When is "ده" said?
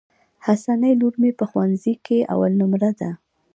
2.99-3.09